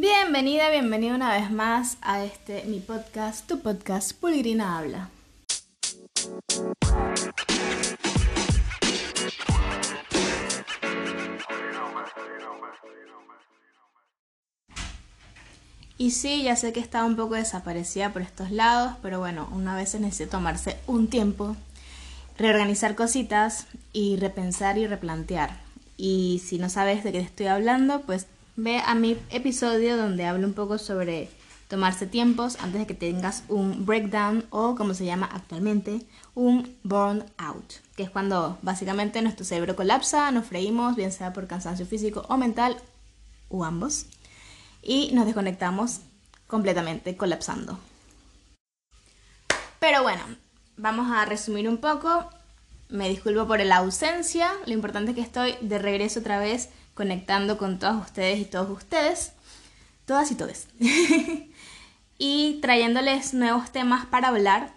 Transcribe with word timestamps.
Bienvenida, 0.00 0.70
bienvenida 0.70 1.16
una 1.16 1.32
vez 1.32 1.50
más 1.50 1.98
a 2.02 2.22
este 2.22 2.62
mi 2.66 2.78
podcast, 2.78 3.48
tu 3.48 3.58
podcast 3.58 4.12
Pulgrina 4.12 4.78
Habla. 4.78 5.10
Y 15.96 16.12
sí, 16.12 16.44
ya 16.44 16.54
sé 16.54 16.72
que 16.72 16.78
estaba 16.78 17.04
un 17.04 17.16
poco 17.16 17.34
desaparecida 17.34 18.12
por 18.12 18.22
estos 18.22 18.52
lados, 18.52 18.92
pero 19.02 19.18
bueno, 19.18 19.48
una 19.52 19.74
vez 19.74 19.88
se 19.88 19.98
necesita 19.98 20.36
tomarse 20.36 20.76
un 20.86 21.10
tiempo, 21.10 21.56
reorganizar 22.36 22.94
cositas 22.94 23.66
y 23.92 24.16
repensar 24.16 24.78
y 24.78 24.86
replantear. 24.86 25.58
Y 25.96 26.40
si 26.46 26.60
no 26.60 26.70
sabes 26.70 27.02
de 27.02 27.10
qué 27.10 27.18
estoy 27.18 27.46
hablando, 27.46 28.02
pues 28.02 28.28
ve 28.58 28.82
a 28.84 28.96
mi 28.96 29.16
episodio 29.30 29.96
donde 29.96 30.24
hablo 30.24 30.44
un 30.44 30.52
poco 30.52 30.78
sobre 30.78 31.28
tomarse 31.68 32.08
tiempos 32.08 32.56
antes 32.60 32.80
de 32.80 32.86
que 32.88 32.94
tengas 32.94 33.44
un 33.48 33.86
breakdown 33.86 34.44
o 34.50 34.74
como 34.74 34.94
se 34.94 35.04
llama 35.04 35.30
actualmente, 35.32 36.02
un 36.34 36.76
burnout, 36.82 37.74
que 37.94 38.02
es 38.02 38.10
cuando 38.10 38.58
básicamente 38.62 39.22
nuestro 39.22 39.44
cerebro 39.44 39.76
colapsa, 39.76 40.32
nos 40.32 40.46
freímos, 40.46 40.96
bien 40.96 41.12
sea 41.12 41.32
por 41.32 41.46
cansancio 41.46 41.86
físico 41.86 42.26
o 42.28 42.36
mental, 42.36 42.76
o 43.48 43.64
ambos 43.64 44.06
y 44.82 45.12
nos 45.12 45.26
desconectamos 45.26 46.00
completamente, 46.48 47.16
colapsando. 47.16 47.78
Pero 49.78 50.02
bueno, 50.02 50.22
vamos 50.76 51.12
a 51.12 51.24
resumir 51.26 51.68
un 51.68 51.78
poco. 51.78 52.28
Me 52.88 53.08
disculpo 53.08 53.46
por 53.46 53.60
la 53.60 53.76
ausencia. 53.76 54.50
Lo 54.66 54.72
importante 54.72 55.12
es 55.12 55.14
que 55.14 55.22
estoy 55.22 55.54
de 55.60 55.78
regreso 55.78 56.20
otra 56.20 56.40
vez 56.40 56.70
conectando 56.98 57.58
con 57.58 57.78
todos 57.78 58.06
ustedes 58.06 58.40
y 58.40 58.44
todos 58.44 58.68
ustedes. 58.70 59.30
Todas 60.04 60.32
y 60.32 60.34
todes. 60.34 60.66
y 62.18 62.58
trayéndoles 62.60 63.34
nuevos 63.34 63.70
temas 63.70 64.04
para 64.06 64.28
hablar 64.28 64.72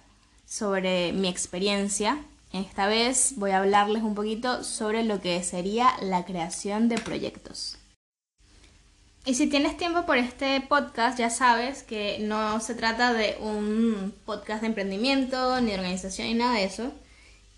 sobre 0.45 1.13
mi 1.13 1.29
experiencia. 1.29 2.19
Esta 2.53 2.85
vez 2.85 3.33
voy 3.37 3.51
a 3.51 3.57
hablarles 3.57 4.03
un 4.03 4.13
poquito 4.13 4.63
sobre 4.63 5.03
lo 5.03 5.19
que 5.19 5.41
sería 5.41 5.95
la 5.99 6.23
creación 6.23 6.89
de 6.89 6.99
proyectos. 6.99 7.79
Y 9.25 9.33
si 9.33 9.47
tienes 9.47 9.75
tiempo 9.77 10.05
por 10.05 10.17
este 10.17 10.61
podcast, 10.61 11.17
ya 11.17 11.31
sabes 11.31 11.81
que 11.81 12.19
no 12.19 12.59
se 12.59 12.75
trata 12.75 13.13
de 13.13 13.35
un 13.39 14.13
podcast 14.25 14.61
de 14.61 14.67
emprendimiento, 14.67 15.59
ni 15.59 15.71
de 15.71 15.79
organización, 15.79 16.27
ni 16.27 16.35
nada 16.35 16.53
de 16.53 16.65
eso. 16.65 16.91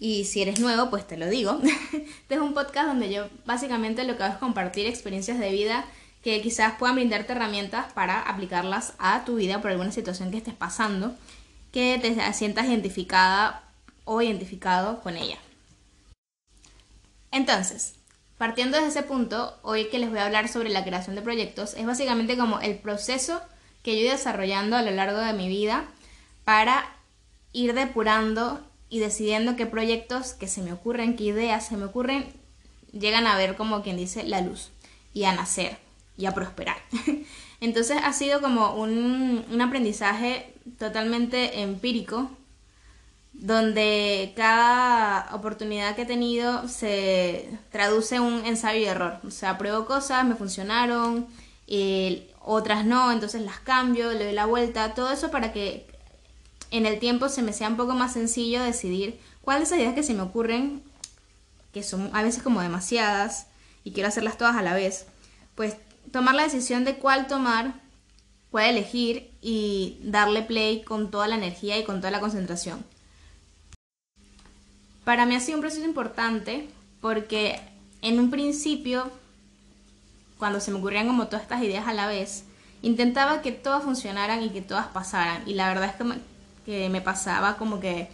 Y 0.03 0.25
si 0.25 0.41
eres 0.41 0.59
nuevo, 0.59 0.89
pues 0.89 1.07
te 1.07 1.15
lo 1.15 1.29
digo. 1.29 1.61
este 1.93 2.35
es 2.35 2.41
un 2.41 2.53
podcast 2.53 2.87
donde 2.87 3.09
yo 3.09 3.29
básicamente 3.45 4.03
lo 4.03 4.17
que 4.17 4.23
hago 4.23 4.33
es 4.33 4.39
compartir 4.39 4.85
experiencias 4.85 5.39
de 5.39 5.49
vida 5.49 5.85
que 6.21 6.41
quizás 6.41 6.73
puedan 6.77 6.95
brindarte 6.95 7.31
herramientas 7.31 7.93
para 7.93 8.19
aplicarlas 8.19 8.95
a 8.99 9.23
tu 9.23 9.35
vida 9.35 9.61
por 9.61 9.71
alguna 9.71 9.93
situación 9.93 10.29
que 10.29 10.35
estés 10.35 10.55
pasando, 10.55 11.15
que 11.71 11.99
te 12.01 12.33
sientas 12.33 12.65
identificada 12.65 13.63
o 14.03 14.21
identificado 14.21 14.99
con 14.99 15.15
ella. 15.15 15.37
Entonces, 17.31 17.93
Partiendo 18.37 18.75
desde 18.75 18.89
ese 18.89 19.03
punto, 19.03 19.57
hoy 19.61 19.85
que 19.85 19.99
les 19.99 20.09
voy 20.09 20.19
a 20.19 20.25
hablar 20.25 20.49
sobre 20.49 20.69
la 20.69 20.83
creación 20.83 21.15
de 21.15 21.21
proyectos, 21.21 21.75
es 21.75 21.85
básicamente 21.85 22.35
como 22.35 22.59
el 22.59 22.75
proceso 22.77 23.39
que 23.83 23.97
yo 23.97 24.09
he 24.09 24.11
desarrollando 24.11 24.75
a 24.75 24.81
lo 24.81 24.91
largo 24.91 25.19
de 25.19 25.31
mi 25.31 25.47
vida 25.47 25.85
para 26.43 26.83
ir 27.53 27.73
depurando 27.73 28.59
y 28.93 28.99
decidiendo 28.99 29.55
qué 29.55 29.65
proyectos 29.65 30.33
que 30.33 30.47
se 30.47 30.61
me 30.61 30.71
ocurren, 30.71 31.15
qué 31.15 31.23
ideas 31.23 31.65
se 31.65 31.77
me 31.77 31.85
ocurren, 31.85 32.27
llegan 32.91 33.25
a 33.25 33.35
ver 33.35 33.55
como 33.55 33.81
quien 33.81 33.97
dice 33.97 34.23
la 34.23 34.41
luz 34.41 34.69
y 35.15 35.23
a 35.23 35.33
nacer 35.33 35.77
y 36.15 36.27
a 36.27 36.35
prosperar. 36.35 36.77
Entonces 37.59 37.97
ha 38.03 38.13
sido 38.13 38.39
como 38.39 38.75
un, 38.75 39.43
un 39.51 39.61
aprendizaje 39.61 40.53
totalmente 40.77 41.61
empírico 41.61 42.29
donde 43.33 44.31
cada 44.35 45.27
oportunidad 45.33 45.95
que 45.95 46.03
he 46.03 46.05
tenido 46.05 46.67
se 46.67 47.49
traduce 47.71 48.19
un 48.19 48.45
ensayo 48.45 48.79
y 48.79 48.85
error. 48.85 49.17
O 49.25 49.31
sea, 49.31 49.57
pruebo 49.57 49.85
cosas, 49.85 50.23
me 50.23 50.35
funcionaron, 50.35 51.25
otras 52.41 52.85
no, 52.85 53.11
entonces 53.11 53.41
las 53.41 53.59
cambio, 53.59 54.11
le 54.11 54.25
doy 54.25 54.33
la 54.33 54.45
vuelta, 54.45 54.93
todo 54.93 55.11
eso 55.11 55.31
para 55.31 55.51
que 55.51 55.87
en 56.73 56.87
el 56.87 56.97
tiempo 56.99 57.29
se 57.29 57.43
me 57.43 57.53
sea 57.53 57.69
un 57.69 57.77
poco 57.77 57.93
más 57.93 58.13
sencillo 58.13 58.63
decidir 58.63 59.19
cuáles 59.41 59.69
son 59.69 59.77
las 59.77 59.83
ideas 59.83 59.95
que 59.95 60.01
se 60.01 60.15
me 60.15 60.23
ocurren, 60.23 60.81
que 61.71 61.83
son 61.83 62.09
a 62.13 62.23
veces 62.23 62.41
como 62.41 62.61
demasiadas 62.61 63.45
y 63.83 63.91
quiero 63.91 64.09
hacerlas 64.09 64.39
todas 64.39 64.55
a 64.55 64.63
la 64.63 64.73
vez, 64.73 65.05
pues 65.53 65.77
tomar 66.11 66.33
la 66.33 66.41
decisión 66.43 66.83
de 66.83 66.95
cuál 66.95 67.27
tomar, 67.27 67.75
cuál 68.49 68.65
elegir 68.65 69.29
y 69.39 69.99
darle 70.01 70.41
play 70.41 70.81
con 70.81 71.11
toda 71.11 71.27
la 71.27 71.35
energía 71.35 71.77
y 71.77 71.83
con 71.83 71.99
toda 71.99 72.09
la 72.09 72.19
concentración. 72.19 72.83
Para 75.03 75.27
mí 75.27 75.35
ha 75.35 75.39
sido 75.39 75.57
un 75.57 75.61
proceso 75.61 75.85
importante 75.85 76.69
porque 77.01 77.61
en 78.01 78.19
un 78.19 78.31
principio, 78.31 79.11
cuando 80.39 80.59
se 80.59 80.71
me 80.71 80.79
ocurrían 80.79 81.05
como 81.05 81.27
todas 81.27 81.43
estas 81.43 81.61
ideas 81.61 81.87
a 81.87 81.93
la 81.93 82.07
vez, 82.07 82.45
intentaba 82.81 83.43
que 83.43 83.51
todas 83.51 83.83
funcionaran 83.83 84.41
y 84.41 84.49
que 84.49 84.61
todas 84.61 84.87
pasaran. 84.87 85.47
Y 85.47 85.53
la 85.53 85.67
verdad 85.67 85.89
es 85.89 85.95
que 85.95 86.32
que 86.65 86.89
me 86.89 87.01
pasaba 87.01 87.57
como 87.57 87.79
que, 87.79 88.09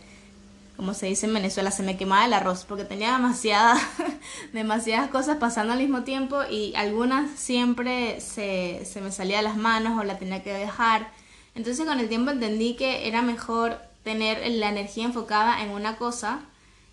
como 0.75 0.93
se 0.93 1.07
dice 1.07 1.25
en 1.25 1.33
Venezuela, 1.33 1.71
se 1.71 1.83
me 1.83 1.97
quemaba 1.97 2.25
el 2.25 2.33
arroz 2.33 2.65
porque 2.67 2.85
tenía 2.85 3.13
demasiadas, 3.13 3.81
demasiadas 4.53 5.09
cosas 5.09 5.37
pasando 5.37 5.73
al 5.73 5.79
mismo 5.79 6.03
tiempo 6.03 6.41
y 6.49 6.73
algunas 6.75 7.29
siempre 7.39 8.21
se, 8.21 8.85
se 8.85 9.01
me 9.01 9.11
salía 9.11 9.37
de 9.37 9.43
las 9.43 9.57
manos 9.57 9.99
o 9.99 10.03
la 10.03 10.17
tenía 10.17 10.43
que 10.43 10.53
dejar. 10.53 11.11
Entonces 11.55 11.85
con 11.85 11.99
el 11.99 12.09
tiempo 12.09 12.31
entendí 12.31 12.75
que 12.75 13.07
era 13.07 13.21
mejor 13.21 13.77
tener 14.03 14.47
la 14.51 14.69
energía 14.69 15.05
enfocada 15.05 15.61
en 15.63 15.71
una 15.71 15.97
cosa 15.97 16.41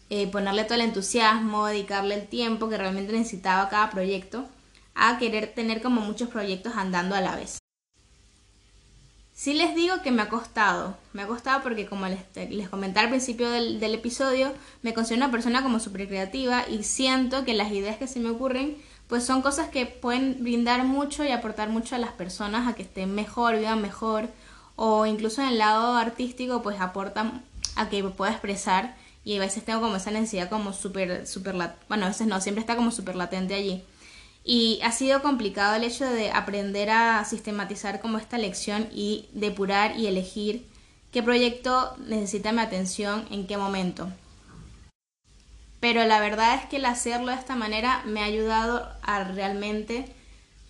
eh, 0.08 0.28
ponerle 0.28 0.62
todo 0.62 0.74
el 0.74 0.82
entusiasmo, 0.82 1.66
dedicarle 1.66 2.14
el 2.14 2.28
tiempo 2.28 2.68
que 2.68 2.78
realmente 2.78 3.12
necesitaba 3.12 3.68
cada 3.68 3.90
proyecto, 3.90 4.46
a 4.94 5.18
querer 5.18 5.52
tener 5.52 5.82
como 5.82 6.00
muchos 6.00 6.28
proyectos 6.28 6.74
andando 6.76 7.16
a 7.16 7.20
la 7.20 7.34
vez. 7.34 7.58
Sí 9.36 9.52
les 9.52 9.74
digo 9.74 10.00
que 10.00 10.12
me 10.12 10.22
ha 10.22 10.30
costado, 10.30 10.96
me 11.12 11.20
ha 11.20 11.26
costado 11.26 11.62
porque 11.62 11.84
como 11.84 12.06
les, 12.06 12.20
les 12.50 12.70
comenté 12.70 13.00
al 13.00 13.10
principio 13.10 13.50
del, 13.50 13.94
episodio, 13.94 14.50
me 14.80 14.94
considero 14.94 15.26
una 15.26 15.30
persona 15.30 15.62
como 15.62 15.78
súper 15.78 16.08
creativa 16.08 16.66
y 16.66 16.84
siento 16.84 17.44
que 17.44 17.52
las 17.52 17.70
ideas 17.70 17.98
que 17.98 18.06
se 18.06 18.18
me 18.18 18.30
ocurren 18.30 18.78
pues 19.08 19.26
son 19.26 19.42
cosas 19.42 19.68
que 19.68 19.84
pueden 19.84 20.38
brindar 20.42 20.84
mucho 20.84 21.22
y 21.22 21.32
aportar 21.32 21.68
mucho 21.68 21.94
a 21.94 21.98
las 21.98 22.12
personas 22.12 22.66
a 22.66 22.74
que 22.74 22.84
estén 22.84 23.14
mejor, 23.14 23.58
vivan 23.58 23.82
mejor 23.82 24.30
o 24.74 25.04
incluso 25.04 25.42
en 25.42 25.48
el 25.48 25.58
lado 25.58 25.96
artístico 25.96 26.62
pues 26.62 26.80
aportan 26.80 27.44
a 27.74 27.90
que 27.90 28.02
pueda 28.04 28.32
expresar 28.32 28.96
y 29.22 29.36
a 29.36 29.40
veces 29.40 29.66
tengo 29.66 29.82
como 29.82 29.96
esa 29.96 30.12
necesidad 30.12 30.48
como 30.48 30.72
súper, 30.72 31.26
súper, 31.26 31.54
bueno, 31.90 32.06
a 32.06 32.08
veces 32.08 32.26
no, 32.26 32.40
siempre 32.40 32.60
está 32.60 32.74
como 32.74 32.90
súper 32.90 33.16
latente 33.16 33.52
allí. 33.52 33.84
Y 34.48 34.78
ha 34.84 34.92
sido 34.92 35.22
complicado 35.22 35.74
el 35.74 35.82
hecho 35.82 36.04
de 36.04 36.30
aprender 36.30 36.88
a 36.90 37.24
sistematizar 37.24 38.00
como 38.00 38.16
esta 38.16 38.38
lección 38.38 38.88
y 38.94 39.26
depurar 39.32 39.98
y 39.98 40.06
elegir 40.06 40.64
qué 41.10 41.20
proyecto 41.20 41.96
necesita 42.06 42.52
mi 42.52 42.60
atención 42.60 43.26
en 43.32 43.48
qué 43.48 43.56
momento. 43.56 44.08
Pero 45.80 46.04
la 46.04 46.20
verdad 46.20 46.54
es 46.54 46.66
que 46.66 46.76
el 46.76 46.84
hacerlo 46.84 47.32
de 47.32 47.38
esta 47.38 47.56
manera 47.56 48.02
me 48.06 48.20
ha 48.20 48.26
ayudado 48.26 48.88
a 49.02 49.24
realmente 49.24 50.06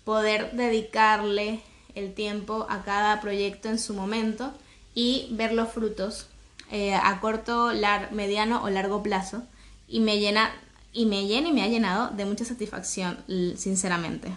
poder 0.03 0.53
dedicarle 0.53 1.59
el 1.93 2.15
tiempo 2.15 2.65
a 2.69 2.83
cada 2.83 3.21
proyecto 3.21 3.69
en 3.69 3.77
su 3.77 3.93
momento 3.93 4.53
y 4.95 5.27
ver 5.31 5.53
los 5.53 5.69
frutos 5.69 6.27
eh, 6.71 6.95
a 6.95 7.19
corto, 7.19 7.71
mediano 8.11 8.63
o 8.63 8.69
largo 8.69 9.03
plazo 9.03 9.43
y 9.87 9.99
me 9.99 10.19
llena 10.19 10.51
y 10.93 11.05
me 11.05 11.27
llena 11.27 11.49
y 11.49 11.53
me 11.53 11.63
ha 11.63 11.67
llenado 11.67 12.09
de 12.11 12.25
mucha 12.25 12.45
satisfacción, 12.45 13.23
sinceramente. 13.55 14.31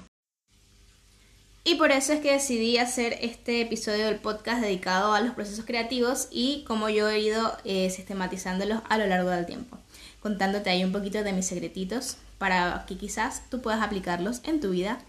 Y 1.63 1.75
por 1.75 1.91
eso 1.91 2.13
es 2.13 2.21
que 2.21 2.33
decidí 2.33 2.79
hacer 2.79 3.19
este 3.21 3.61
episodio 3.61 4.07
del 4.07 4.17
podcast 4.17 4.63
dedicado 4.63 5.13
a 5.13 5.21
los 5.21 5.35
procesos 5.35 5.67
creativos 5.67 6.29
y 6.31 6.65
cómo 6.67 6.89
yo 6.89 7.09
he 7.11 7.21
ido 7.21 7.57
eh, 7.65 7.91
sistematizándolos 7.91 8.81
a 8.89 8.97
lo 8.97 9.07
largo 9.07 9.29
del 9.31 9.47
tiempo, 9.47 9.79
contándote 10.21 10.71
ahí 10.71 10.83
un 10.83 10.93
poquito 10.93 11.23
de 11.23 11.33
mis 11.33 11.47
secretitos 11.47 12.17
para 12.39 12.87
que 12.89 12.97
quizás 12.97 13.43
tú 13.51 13.61
puedas 13.61 13.83
aplicarlos 13.83 14.41
en 14.45 14.61
tu 14.61 14.71
vida 14.71 15.01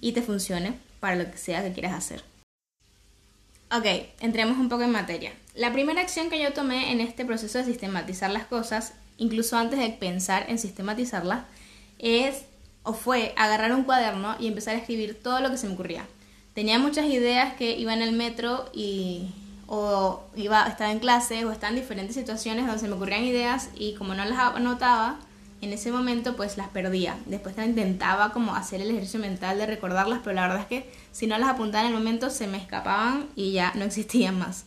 y 0.00 0.12
te 0.12 0.22
funcione 0.22 0.74
para 0.98 1.16
lo 1.16 1.30
que 1.30 1.38
sea 1.38 1.62
que 1.62 1.72
quieras 1.72 1.94
hacer. 1.94 2.24
Ok, 3.72 3.86
entremos 4.18 4.58
un 4.58 4.68
poco 4.68 4.82
en 4.82 4.90
materia. 4.90 5.32
La 5.54 5.72
primera 5.72 6.00
acción 6.00 6.28
que 6.28 6.42
yo 6.42 6.52
tomé 6.52 6.90
en 6.90 7.00
este 7.00 7.24
proceso 7.24 7.58
de 7.58 7.64
sistematizar 7.64 8.30
las 8.30 8.46
cosas, 8.46 8.94
incluso 9.20 9.56
antes 9.56 9.78
de 9.78 9.90
pensar 9.90 10.46
en 10.48 10.58
sistematizarlas, 10.58 11.44
es 11.98 12.42
o 12.82 12.94
fue 12.94 13.34
agarrar 13.36 13.72
un 13.72 13.84
cuaderno 13.84 14.34
y 14.40 14.48
empezar 14.48 14.74
a 14.74 14.78
escribir 14.78 15.22
todo 15.22 15.40
lo 15.40 15.50
que 15.50 15.58
se 15.58 15.68
me 15.68 15.74
ocurría. 15.74 16.06
Tenía 16.54 16.78
muchas 16.78 17.06
ideas 17.06 17.54
que 17.54 17.78
iba 17.78 17.92
en 17.92 18.02
el 18.02 18.12
metro 18.12 18.68
y 18.72 19.28
o 19.66 20.24
iba 20.34 20.66
estaba 20.66 20.90
en 20.90 20.98
clase 20.98 21.44
o 21.44 21.52
estaba 21.52 21.70
en 21.70 21.80
diferentes 21.80 22.16
situaciones 22.16 22.66
donde 22.66 22.80
se 22.80 22.88
me 22.88 22.94
ocurrían 22.94 23.22
ideas 23.22 23.68
y 23.76 23.94
como 23.94 24.14
no 24.14 24.24
las 24.24 24.38
anotaba, 24.38 25.20
en 25.60 25.72
ese 25.74 25.92
momento 25.92 26.34
pues 26.34 26.56
las 26.56 26.68
perdía. 26.68 27.18
Después 27.26 27.54
intentaba 27.58 28.32
como 28.32 28.54
hacer 28.54 28.80
el 28.80 28.90
ejercicio 28.90 29.20
mental 29.20 29.58
de 29.58 29.66
recordarlas, 29.66 30.20
pero 30.24 30.34
la 30.34 30.48
verdad 30.48 30.62
es 30.62 30.66
que 30.66 30.90
si 31.12 31.26
no 31.26 31.38
las 31.38 31.50
apuntaba 31.50 31.86
en 31.86 31.92
el 31.92 31.98
momento 31.98 32.30
se 32.30 32.46
me 32.46 32.56
escapaban 32.56 33.28
y 33.36 33.52
ya 33.52 33.72
no 33.76 33.84
existían 33.84 34.38
más. 34.38 34.64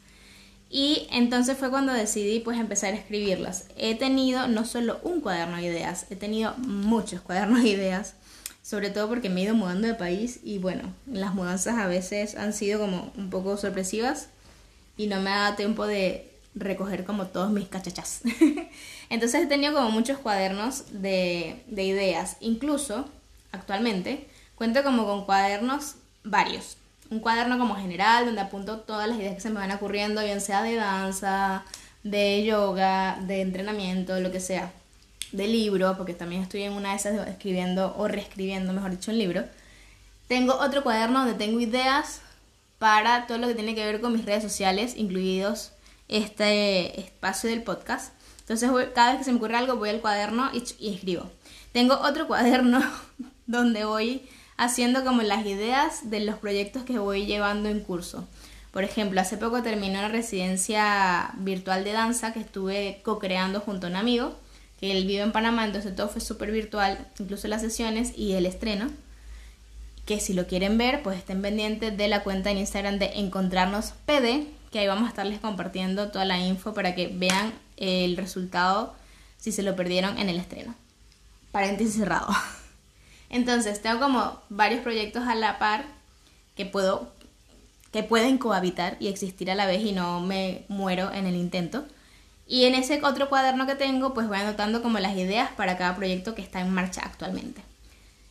Y 0.76 1.06
entonces 1.12 1.56
fue 1.56 1.70
cuando 1.70 1.94
decidí 1.94 2.40
pues 2.40 2.60
empezar 2.60 2.96
a 2.96 2.98
escribirlas. 2.98 3.66
He 3.78 3.94
tenido 3.94 4.48
no 4.48 4.66
solo 4.66 5.00
un 5.04 5.22
cuaderno 5.22 5.58
de 5.58 5.66
ideas, 5.66 6.08
he 6.10 6.16
tenido 6.16 6.56
muchos 6.58 7.22
cuadernos 7.22 7.62
de 7.62 7.70
ideas, 7.70 8.16
sobre 8.64 8.90
todo 8.90 9.08
porque 9.08 9.30
me 9.30 9.42
he 9.42 9.44
ido 9.44 9.54
mudando 9.54 9.88
de 9.88 9.94
país 9.94 10.40
y 10.44 10.58
bueno, 10.58 10.92
las 11.06 11.36
mudanzas 11.36 11.78
a 11.78 11.86
veces 11.86 12.36
han 12.36 12.54
sido 12.54 12.80
como 12.80 13.12
un 13.16 13.30
poco 13.30 13.56
sorpresivas 13.56 14.30
y 14.98 15.06
no 15.06 15.22
me 15.22 15.30
ha 15.30 15.42
dado 15.42 15.58
tiempo 15.58 15.86
de 15.86 16.28
recoger 16.56 17.06
como 17.06 17.28
todos 17.28 17.52
mis 17.52 17.68
cachachas. 17.68 18.22
Entonces 19.12 19.44
he 19.44 19.46
tenido 19.46 19.76
como 19.76 19.92
muchos 19.92 20.18
cuadernos 20.18 20.86
de, 20.92 21.62
de 21.68 21.84
ideas. 21.84 22.38
Incluso, 22.40 23.06
actualmente, 23.52 24.28
cuento 24.56 24.82
como 24.82 25.06
con 25.06 25.26
cuadernos 25.26 25.98
varios. 26.24 26.78
Un 27.10 27.20
cuaderno 27.20 27.60
como 27.60 27.76
general, 27.76 28.26
donde 28.26 28.42
apunto 28.42 28.80
todas 28.80 29.08
las 29.08 29.18
ideas 29.18 29.36
que 29.36 29.42
se 29.42 29.50
me 29.50 29.60
van 29.60 29.72
ocurriendo, 29.72 30.24
bien 30.24 30.42
sea 30.42 30.64
de 30.64 30.76
danza, 30.76 31.64
de 32.04 32.44
yoga, 32.44 33.18
de 33.22 33.42
entrenamiento, 33.42 34.20
lo 34.20 34.32
que 34.32 34.40
sea. 34.40 34.72
De 35.32 35.48
libro, 35.48 35.98
porque 35.98 36.14
también 36.14 36.44
estoy 36.44 36.64
en 36.64 36.74
una 36.74 36.92
de 36.92 36.96
esas 36.98 37.28
escribiendo 37.28 37.96
o 37.98 38.08
reescribiendo, 38.08 38.72
mejor 38.72 38.92
dicho, 38.92 39.12
un 39.12 39.18
libro. 39.18 39.44
Tengo 40.28 40.56
otro 40.56 40.84
cuaderno 40.84 41.20
donde 41.20 41.34
tengo 41.34 41.60
ideas 41.60 42.22
para 42.80 43.28
todo 43.28 43.38
lo 43.38 43.48
que 43.48 43.56
tiene 43.56 43.76
que 43.76 43.86
ver 43.86 44.02
con 44.02 44.14
mis 44.14 44.26
redes 44.26 44.44
sociales, 44.44 44.96
incluidos 44.98 45.72
este 46.08 47.00
espacio 47.00 47.50
del 47.50 47.64
podcast. 47.64 48.14
Entonces 48.40 48.70
cada 48.94 49.12
vez 49.12 49.20
que 49.20 49.24
se 49.24 49.32
me 49.32 49.38
ocurre 49.38 49.56
algo 49.56 49.78
voy 49.78 49.90
al 49.90 50.02
cuaderno 50.02 50.50
y, 50.54 50.92
escribo. 50.94 51.32
Tengo 51.72 51.96
otro 51.96 52.28
cuaderno 52.28 52.82
donde 53.48 53.86
voy 53.86 54.28
haciendo 54.58 55.04
como 55.04 55.22
las 55.22 55.46
ideas 55.46 56.10
de 56.10 56.20
los 56.20 56.38
proyectos 56.38 56.84
que 56.84 57.00
voy 57.00 57.26
llevando 57.26 57.70
en 57.70 57.80
curso. 57.80 58.28
Por 58.72 58.84
ejemplo, 58.84 59.22
hace 59.22 59.38
poco 59.38 59.62
terminé 59.62 60.00
una 60.00 60.08
residencia 60.08 61.32
virtual 61.38 61.84
de 61.84 61.92
danza 61.92 62.34
que 62.34 62.40
estuve 62.40 63.02
co-creando 63.04 63.60
junto 63.60 63.86
a 63.86 63.90
un 63.92 63.96
amigo, 63.96 64.36
que 64.80 64.92
él 64.92 65.06
vive 65.06 65.22
en 65.22 65.32
Panamá, 65.32 65.64
entonces 65.64 65.96
todo 65.96 66.10
fue 66.10 66.22
súper 66.22 66.52
virtual, 66.52 67.08
incluso 67.20 67.48
las 67.48 67.62
sesiones 67.62 68.18
y 68.18 68.34
el 68.34 68.48
estreno. 68.48 68.90
Que 70.06 70.20
si 70.20 70.34
lo 70.34 70.48
quieren 70.48 70.78
ver, 70.78 71.04
pues 71.04 71.20
estén 71.20 71.42
pendientes 71.42 71.96
de 71.96 72.08
la 72.08 72.24
cuenta 72.24 72.50
en 72.50 72.58
Instagram 72.58 72.98
de 72.98 73.12
Encontrarnos 73.20 73.94
PD, 74.06 74.48
que 74.72 74.80
ahí 74.80 74.88
vamos 74.88 75.06
a 75.06 75.10
estarles 75.10 75.40
compartiendo 75.40 76.10
toda 76.10 76.26
la 76.26 76.40
info 76.40 76.74
para 76.74 76.96
que 76.96 77.08
vean 77.08 77.54
el 77.78 78.18
resultado 78.18 78.96
si 79.38 79.52
se 79.52 79.62
lo 79.62 79.76
perdieron 79.76 80.18
en 80.18 80.30
el 80.30 80.38
estreno. 80.38 80.74
Paréntesis 81.52 81.94
cerrado. 81.94 82.28
Entonces, 83.34 83.82
tengo 83.82 84.00
como 84.00 84.40
varios 84.50 84.82
proyectos 84.82 85.28
a 85.28 85.34
la 85.34 85.58
par 85.58 85.86
que 86.56 86.68
puedo 86.68 87.12
que 87.92 88.04
pueden 88.04 88.38
cohabitar 88.38 88.96
y 89.00 89.08
existir 89.08 89.50
a 89.52 89.56
la 89.56 89.66
vez 89.66 89.84
y 89.84 89.92
no 89.92 90.20
me 90.20 90.66
muero 90.68 91.12
en 91.12 91.26
el 91.26 91.36
intento. 91.36 91.86
Y 92.48 92.66
en 92.66 92.76
ese 92.76 93.02
otro 93.04 93.30
cuaderno 93.30 93.66
que 93.68 93.76
tengo, 93.76 94.14
pues 94.14 94.28
voy 94.28 94.38
anotando 94.38 94.82
como 94.82 95.00
las 95.00 95.16
ideas 95.16 95.52
para 95.52 95.78
cada 95.78 95.96
proyecto 95.96 96.36
que 96.36 96.42
está 96.44 96.62
en 96.62 96.72
marcha 96.72 97.02
actualmente. 97.04 97.62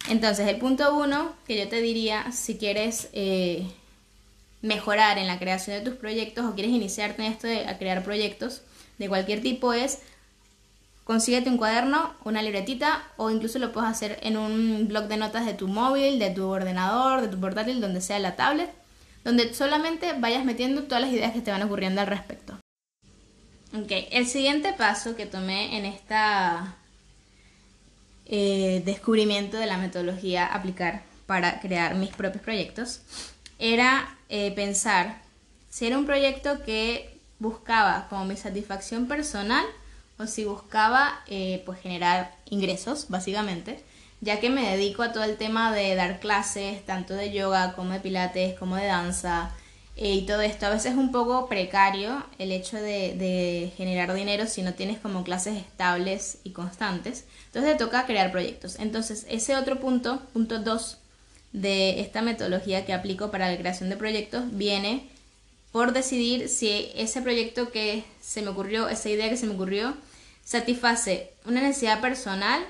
Entonces, 0.08 0.48
el 0.48 0.58
punto 0.58 0.96
uno 0.96 1.32
que 1.46 1.58
yo 1.58 1.68
te 1.68 1.80
diría, 1.80 2.30
si 2.30 2.56
quieres 2.56 3.08
eh, 3.12 3.66
mejorar 4.62 5.18
en 5.18 5.26
la 5.26 5.38
creación 5.40 5.78
de 5.78 5.90
tus 5.90 5.98
proyectos 5.98 6.44
o 6.44 6.54
quieres 6.54 6.72
iniciarte 6.72 7.24
en 7.24 7.32
esto 7.32 7.48
de 7.48 7.64
crear 7.78 8.04
proyectos 8.04 8.62
de 8.98 9.08
cualquier 9.08 9.42
tipo 9.42 9.72
es 9.72 9.98
consíguete 11.12 11.50
un 11.50 11.58
cuaderno, 11.58 12.14
una 12.24 12.40
libretita 12.40 13.02
o 13.18 13.28
incluso 13.28 13.58
lo 13.58 13.70
puedes 13.70 13.90
hacer 13.90 14.18
en 14.22 14.38
un 14.38 14.88
blog 14.88 15.08
de 15.08 15.18
notas 15.18 15.44
de 15.44 15.52
tu 15.52 15.68
móvil, 15.68 16.18
de 16.18 16.30
tu 16.30 16.48
ordenador, 16.48 17.20
de 17.20 17.28
tu 17.28 17.38
portátil, 17.38 17.82
donde 17.82 18.00
sea 18.00 18.18
la 18.18 18.34
tablet, 18.34 18.70
donde 19.22 19.52
solamente 19.52 20.14
vayas 20.14 20.42
metiendo 20.46 20.84
todas 20.84 21.02
las 21.02 21.12
ideas 21.12 21.34
que 21.34 21.42
te 21.42 21.50
van 21.50 21.60
ocurriendo 21.64 22.00
al 22.00 22.06
respecto. 22.06 22.58
Ok, 23.74 23.92
el 24.10 24.26
siguiente 24.26 24.72
paso 24.72 25.14
que 25.14 25.26
tomé 25.26 25.76
en 25.76 25.84
esta 25.84 26.76
eh, 28.24 28.80
descubrimiento 28.86 29.58
de 29.58 29.66
la 29.66 29.76
metodología 29.76 30.46
aplicar 30.46 31.02
para 31.26 31.60
crear 31.60 31.94
mis 31.94 32.08
propios 32.08 32.42
proyectos 32.42 33.02
era 33.58 34.16
eh, 34.30 34.50
pensar 34.52 35.20
si 35.68 35.86
era 35.86 35.98
un 35.98 36.06
proyecto 36.06 36.62
que 36.64 37.20
buscaba 37.38 38.06
como 38.08 38.24
mi 38.24 38.38
satisfacción 38.38 39.08
personal 39.08 39.66
si 40.26 40.44
buscaba 40.44 41.22
eh, 41.26 41.62
pues 41.66 41.80
generar 41.80 42.34
ingresos 42.50 43.06
básicamente 43.08 43.82
ya 44.22 44.38
que 44.38 44.50
me 44.50 44.70
dedico 44.70 45.02
a 45.02 45.12
todo 45.12 45.24
el 45.24 45.36
tema 45.36 45.72
de 45.72 45.96
dar 45.96 46.20
clases 46.20 46.86
tanto 46.86 47.14
de 47.14 47.32
yoga 47.32 47.74
como 47.74 47.92
de 47.92 48.00
pilates 48.00 48.56
como 48.56 48.76
de 48.76 48.86
danza 48.86 49.50
eh, 49.96 50.14
y 50.14 50.26
todo 50.26 50.40
esto. 50.40 50.66
A 50.66 50.70
veces 50.70 50.92
es 50.92 50.98
un 50.98 51.10
poco 51.10 51.48
precario 51.48 52.24
el 52.38 52.52
hecho 52.52 52.76
de, 52.76 53.14
de, 53.16 53.72
generar 53.76 54.14
dinero 54.14 54.46
si 54.46 54.62
no 54.62 54.74
tienes 54.74 54.98
como 54.98 55.24
clases 55.24 55.56
estables 55.56 56.38
y 56.44 56.50
constantes. 56.50 57.24
Entonces 57.46 57.72
te 57.72 57.84
toca 57.84 58.06
crear 58.06 58.30
proyectos. 58.30 58.76
Entonces 58.78 59.26
ese 59.28 59.56
otro 59.56 59.80
punto 59.80 60.20
punto 60.32 60.60
2 60.60 60.98
de 61.52 62.00
esta 62.00 62.22
metodología 62.22 62.86
que 62.86 62.94
aplico 62.94 63.30
para 63.32 63.50
la 63.50 63.58
creación 63.58 63.90
de 63.90 63.96
proyectos 63.96 64.44
viene 64.52 65.10
por 65.72 65.92
decidir 65.92 66.48
si 66.48 66.90
ese 66.94 67.22
proyecto 67.22 67.70
que 67.70 68.04
se 68.20 68.40
me 68.40 68.48
ocurrió, 68.48 68.88
esa 68.88 69.08
idea 69.08 69.28
que 69.28 69.36
se 69.36 69.46
me 69.46 69.54
ocurrió, 69.54 69.96
satisface 70.44 71.32
una 71.44 71.60
necesidad 71.60 72.00
personal 72.00 72.64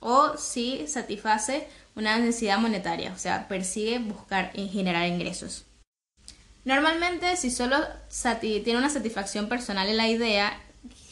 o 0.00 0.36
si 0.36 0.86
satisface 0.86 1.66
una 1.94 2.18
necesidad 2.18 2.58
monetaria, 2.58 3.12
o 3.12 3.18
sea, 3.18 3.48
persigue 3.48 3.98
buscar 3.98 4.50
y 4.54 4.68
generar 4.68 5.06
ingresos. 5.06 5.64
Normalmente, 6.64 7.36
si 7.36 7.50
solo 7.50 7.76
tiene 8.40 8.76
una 8.76 8.90
satisfacción 8.90 9.48
personal 9.48 9.88
en 9.88 9.96
la 9.96 10.08
idea, 10.08 10.58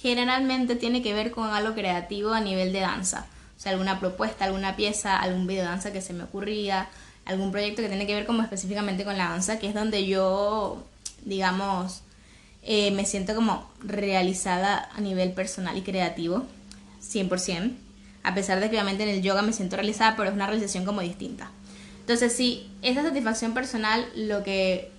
generalmente 0.01 0.77
tiene 0.77 1.03
que 1.03 1.15
ver 1.15 1.31
con 1.31 1.49
algo 1.49 1.75
creativo 1.75 2.33
a 2.33 2.41
nivel 2.41 2.73
de 2.73 2.81
danza 2.81 3.27
o 3.57 3.61
sea, 3.61 3.73
alguna 3.73 4.01
propuesta, 4.01 4.45
alguna 4.45 4.77
pieza, 4.77 5.17
algún 5.17 5.47
video 5.47 5.63
de 5.63 5.71
danza 5.71 5.93
que 5.93 6.01
se 6.01 6.13
me 6.13 6.25
ocurría, 6.25 6.89
algún 7.25 7.53
proyecto 7.53 7.83
que 7.83 7.89
tiene 7.89 8.07
que 8.07 8.15
ver 8.15 8.27
como 8.27 8.43
específicamente 8.43 9.05
con 9.05 9.17
la 9.17 9.29
danza, 9.29 9.59
que 9.59 9.69
es 9.69 9.75
donde 9.75 10.07
yo, 10.07 10.83
digamos, 11.25 12.03
eh, 12.65 12.91
me 12.93 13.05
siento 13.05 13.35
como 13.35 13.71
realizada 13.81 14.89
a 14.95 15.01
nivel 15.01 15.33
personal 15.33 15.77
y 15.77 15.83
creativo, 15.83 16.45
100%, 17.03 17.73
a 18.23 18.35
pesar 18.35 18.59
de 18.61 18.71
que 18.71 18.77
obviamente 18.77 19.03
en 19.03 19.11
el 19.11 19.23
yoga 19.23 19.43
me 19.43 19.53
siento 19.53 19.77
realizada, 19.77 20.17
pero 20.17 20.31
es 20.31 20.35
una 20.35 20.47
realización 20.47 20.87
como 20.87 21.03
distinta. 21.03 21.51
Entonces, 22.01 22.35
sí, 22.35 22.71
esa 22.83 23.03
satisfacción 23.03 23.55
personal 23.55 24.07
lo 24.15 24.43
que 24.43 24.91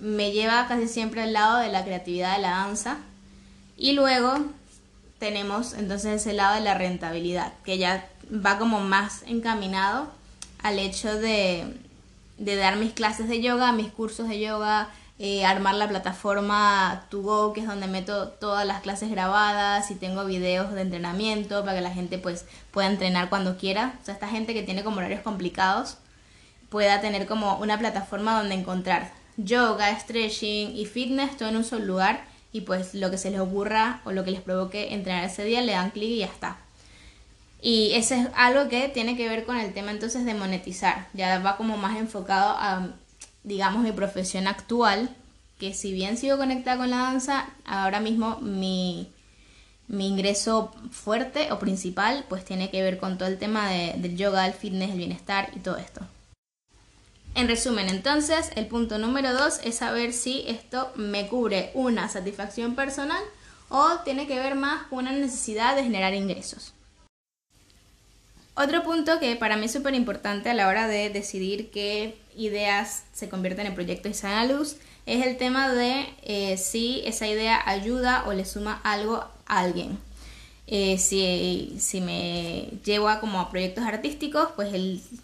me 0.00 0.32
lleva 0.32 0.66
casi 0.66 0.88
siempre 0.88 1.22
al 1.22 1.32
lado 1.32 1.58
de 1.58 1.68
la 1.68 1.84
creatividad 1.84 2.36
de 2.36 2.42
la 2.42 2.50
danza. 2.50 2.98
Y 3.76 3.92
luego 3.92 4.46
tenemos 5.18 5.74
entonces 5.74 6.20
ese 6.20 6.32
lado 6.32 6.54
de 6.54 6.62
la 6.62 6.74
rentabilidad, 6.74 7.52
que 7.64 7.78
ya 7.78 8.08
va 8.32 8.58
como 8.58 8.80
más 8.80 9.22
encaminado 9.26 10.10
al 10.62 10.78
hecho 10.78 11.14
de, 11.14 11.74
de 12.38 12.56
dar 12.56 12.76
mis 12.76 12.92
clases 12.92 13.28
de 13.28 13.40
yoga, 13.40 13.72
mis 13.72 13.92
cursos 13.92 14.28
de 14.28 14.40
yoga, 14.40 14.90
eh, 15.22 15.44
armar 15.44 15.74
la 15.74 15.86
plataforma 15.86 17.04
To 17.10 17.52
que 17.52 17.60
es 17.60 17.66
donde 17.66 17.86
meto 17.86 18.28
todas 18.28 18.66
las 18.66 18.80
clases 18.80 19.10
grabadas 19.10 19.90
y 19.90 19.94
tengo 19.94 20.24
videos 20.24 20.72
de 20.72 20.80
entrenamiento 20.80 21.60
para 21.60 21.74
que 21.74 21.82
la 21.82 21.92
gente 21.92 22.16
pues 22.16 22.46
pueda 22.70 22.88
entrenar 22.88 23.28
cuando 23.28 23.58
quiera. 23.58 23.98
O 24.00 24.04
sea, 24.04 24.14
esta 24.14 24.28
gente 24.28 24.54
que 24.54 24.62
tiene 24.62 24.82
como 24.82 24.96
horarios 24.96 25.20
complicados 25.20 25.98
pueda 26.70 27.02
tener 27.02 27.26
como 27.26 27.58
una 27.58 27.78
plataforma 27.78 28.38
donde 28.38 28.54
encontrar 28.54 29.12
yoga, 29.36 29.94
stretching 30.00 30.74
y 30.74 30.86
fitness 30.86 31.36
todo 31.36 31.50
en 31.50 31.56
un 31.56 31.64
solo 31.64 31.84
lugar 31.84 32.24
y 32.50 32.62
pues 32.62 32.94
lo 32.94 33.10
que 33.10 33.18
se 33.18 33.30
les 33.30 33.40
ocurra 33.40 34.00
o 34.06 34.12
lo 34.12 34.24
que 34.24 34.30
les 34.30 34.40
provoque 34.40 34.94
entrenar 34.94 35.24
ese 35.24 35.44
día 35.44 35.60
le 35.60 35.72
dan 35.72 35.90
clic 35.90 36.08
y 36.08 36.18
ya 36.20 36.26
está. 36.26 36.56
Y 37.60 37.92
eso 37.92 38.14
es 38.14 38.26
algo 38.34 38.70
que 38.70 38.88
tiene 38.88 39.18
que 39.18 39.28
ver 39.28 39.44
con 39.44 39.58
el 39.58 39.74
tema 39.74 39.90
entonces 39.90 40.24
de 40.24 40.32
monetizar. 40.32 41.08
Ya 41.12 41.40
va 41.40 41.58
como 41.58 41.76
más 41.76 41.98
enfocado 41.98 42.56
a, 42.58 42.88
digamos, 43.42 43.82
mi 43.82 43.92
profesión 43.92 44.46
actual, 44.46 45.14
que 45.58 45.74
si 45.74 45.92
bien 45.92 46.16
sigo 46.16 46.38
conectada 46.38 46.78
con 46.78 46.90
la 46.90 46.98
danza, 46.98 47.50
ahora 47.64 48.00
mismo 48.00 48.38
mi, 48.40 49.10
mi 49.88 50.08
ingreso 50.08 50.72
fuerte 50.90 51.52
o 51.52 51.58
principal 51.58 52.24
pues 52.28 52.44
tiene 52.44 52.70
que 52.70 52.82
ver 52.82 52.98
con 52.98 53.18
todo 53.18 53.28
el 53.28 53.38
tema 53.38 53.68
de, 53.68 53.94
del 53.96 54.16
yoga, 54.16 54.46
el 54.46 54.54
fitness, 54.54 54.92
el 54.92 54.98
bienestar 54.98 55.50
y 55.54 55.58
todo 55.58 55.76
esto. 55.76 56.00
En 57.34 57.46
resumen, 57.46 57.88
entonces, 57.88 58.50
el 58.56 58.66
punto 58.66 58.98
número 58.98 59.32
dos 59.32 59.60
es 59.62 59.76
saber 59.76 60.12
si 60.12 60.44
esto 60.48 60.92
me 60.96 61.28
cubre 61.28 61.70
una 61.74 62.08
satisfacción 62.08 62.74
personal 62.74 63.22
o 63.68 63.98
tiene 64.04 64.26
que 64.26 64.38
ver 64.38 64.56
más 64.56 64.84
con 64.88 65.00
una 65.00 65.12
necesidad 65.12 65.76
de 65.76 65.84
generar 65.84 66.12
ingresos. 66.12 66.72
Otro 68.54 68.82
punto 68.82 69.20
que 69.20 69.36
para 69.36 69.56
mí 69.56 69.66
es 69.66 69.72
súper 69.72 69.94
importante 69.94 70.50
a 70.50 70.54
la 70.54 70.68
hora 70.68 70.88
de 70.88 71.08
decidir 71.08 71.70
qué 71.70 72.19
ideas 72.36 73.04
se 73.12 73.28
convierten 73.28 73.66
en 73.66 73.74
proyectos 73.74 74.12
y 74.12 74.14
salen 74.14 74.38
a 74.38 74.44
luz 74.44 74.76
es 75.06 75.26
el 75.26 75.36
tema 75.36 75.72
de 75.72 76.06
eh, 76.22 76.56
si 76.56 77.02
esa 77.04 77.26
idea 77.26 77.60
ayuda 77.66 78.24
o 78.26 78.32
le 78.32 78.44
suma 78.44 78.80
algo 78.84 79.16
a 79.16 79.58
alguien. 79.60 79.98
Eh, 80.66 80.98
si, 80.98 81.74
si, 81.80 82.00
me 82.00 82.68
llevo 82.84 83.08
a 83.08 83.18
como 83.18 83.40
a 83.40 83.50
proyectos 83.50 83.84
artísticos, 83.84 84.50
pues 84.54 84.70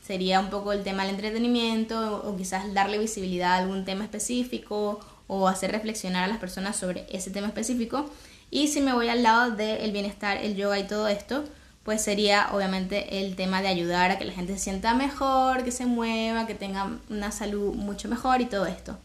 sería 0.04 0.40
un 0.40 0.50
poco 0.50 0.72
el 0.72 0.82
tema 0.82 1.04
del 1.04 1.14
entretenimiento 1.14 2.16
o, 2.26 2.36
quizás 2.36 2.74
darle 2.74 2.98
visibilidad 2.98 3.52
a 3.52 3.58
algún 3.58 3.84
tema 3.84 4.02
específico 4.02 4.98
o 5.28 5.46
hacer 5.46 5.70
reflexionar 5.70 6.24
a 6.24 6.26
las 6.26 6.38
personas 6.38 6.76
sobre 6.76 7.06
ese 7.10 7.30
tema 7.30 7.46
específico. 7.46 8.10
Y 8.50 8.66
si 8.68 8.80
me 8.80 8.92
voy 8.92 9.08
al 9.08 9.22
lado 9.22 9.52
del 9.52 9.92
bienestar, 9.92 10.38
el 10.38 10.56
yoga 10.56 10.80
y 10.80 10.86
todo 10.88 11.06
esto, 11.06 11.44
pues 11.86 12.02
sería 12.02 12.48
obviamente 12.52 13.20
el 13.20 13.36
tema 13.36 13.62
de 13.62 13.68
ayudar 13.68 14.10
a 14.10 14.18
que 14.18 14.24
la 14.24 14.32
gente 14.32 14.54
se 14.54 14.58
sienta 14.58 14.92
mejor, 14.92 15.62
que 15.62 15.70
se 15.70 15.86
mueva, 15.86 16.44
que 16.44 16.56
tenga 16.56 16.90
una 17.08 17.30
salud 17.30 17.74
mucho 17.74 18.08
mejor 18.08 18.40
y 18.40 18.46
todo 18.46 18.66
esto. 18.66 18.98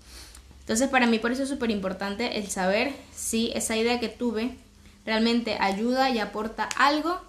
Entonces 0.62 0.90
para 0.90 1.06
mí 1.06 1.20
por 1.20 1.32
eso 1.32 1.44
es 1.44 1.50
súper 1.50 1.70
importante 1.70 2.40
el 2.40 2.50
saber 2.50 2.92
si 3.16 3.52
esa 3.54 3.78
idea 3.78 4.00
que 4.00 4.10
tuve 4.10 4.58
realmente 5.06 5.58
ayuda 5.60 6.10
y 6.10 6.18
aporta 6.18 6.70
algo 6.76 7.22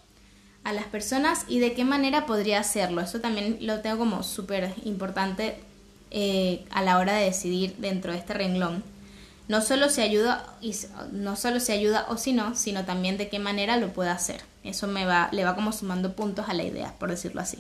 a 0.65 0.73
las 0.73 0.87
personas 0.87 1.45
y 1.49 1.59
de 1.59 1.75
qué 1.75 1.85
manera 1.85 2.25
podría 2.25 2.59
hacerlo. 2.59 3.03
Eso 3.03 3.21
también 3.21 3.59
lo 3.61 3.81
tengo 3.81 3.99
como 3.99 4.23
súper 4.23 4.73
importante 4.87 5.59
eh, 6.11 6.65
a 6.71 6.81
la 6.81 6.97
hora 6.97 7.13
de 7.13 7.27
decidir 7.27 7.77
dentro 7.77 8.13
de 8.13 8.19
este 8.19 8.33
renglón. 8.33 8.83
No 9.49 9.61
solo 9.61 9.91
se 9.91 10.01
ayuda 10.01 10.57
no 11.13 11.37
solo 11.37 11.61
se 11.61 11.75
ayuda 11.75 12.07
o 12.09 12.17
si 12.17 12.33
no, 12.33 12.55
sino 12.55 12.87
también 12.87 13.19
de 13.19 13.29
qué 13.29 13.39
manera 13.39 13.77
lo 13.77 13.93
puedo 13.93 14.11
hacer. 14.11 14.51
Eso 14.63 14.87
me 14.87 15.05
va, 15.05 15.29
le 15.33 15.45
va 15.45 15.55
como 15.55 15.73
sumando 15.73 16.15
puntos 16.15 16.49
a 16.49 16.55
la 16.55 16.63
idea, 16.63 16.95
por 16.99 17.11
decirlo 17.11 17.41
así. 17.41 17.59